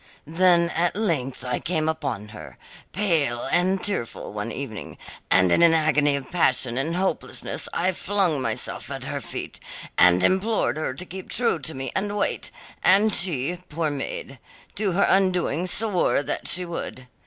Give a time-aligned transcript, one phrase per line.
[0.25, 2.57] Then at length I came upon her,
[2.91, 4.97] pale and tearful, one evening,
[5.29, 9.59] and in an agony of passion and hopelessness I flung myself at her feet,
[9.99, 12.49] and implored her to keep true to me and wait,
[12.83, 14.39] and she, poor maid,
[14.73, 17.05] to her undoing swore that she would.